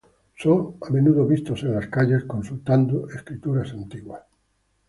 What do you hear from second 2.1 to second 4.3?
que consultando escrituras antiguas.